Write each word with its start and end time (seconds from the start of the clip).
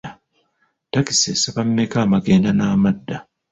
Ttakisi 0.87 1.27
esaba 1.35 1.61
mmeka 1.67 1.97
amagenda 2.05 2.49
n’amadda? 2.53 3.17